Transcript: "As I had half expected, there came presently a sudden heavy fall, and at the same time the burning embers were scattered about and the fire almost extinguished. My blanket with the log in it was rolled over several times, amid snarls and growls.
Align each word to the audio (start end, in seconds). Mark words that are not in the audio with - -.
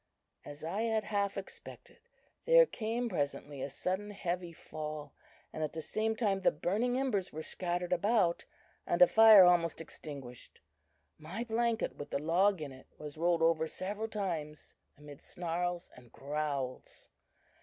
"As 0.43 0.63
I 0.63 0.81
had 0.81 1.03
half 1.03 1.37
expected, 1.37 1.99
there 2.47 2.65
came 2.65 3.07
presently 3.07 3.61
a 3.61 3.69
sudden 3.69 4.09
heavy 4.09 4.51
fall, 4.51 5.13
and 5.53 5.63
at 5.63 5.73
the 5.73 5.81
same 5.83 6.15
time 6.15 6.39
the 6.39 6.49
burning 6.49 6.97
embers 6.97 7.31
were 7.31 7.43
scattered 7.43 7.93
about 7.93 8.45
and 8.87 8.99
the 8.99 9.05
fire 9.05 9.45
almost 9.45 9.79
extinguished. 9.79 10.59
My 11.19 11.43
blanket 11.43 11.97
with 11.97 12.09
the 12.09 12.17
log 12.17 12.61
in 12.61 12.71
it 12.71 12.87
was 12.97 13.19
rolled 13.19 13.43
over 13.43 13.67
several 13.67 14.07
times, 14.07 14.73
amid 14.97 15.21
snarls 15.21 15.91
and 15.95 16.11
growls. 16.11 17.09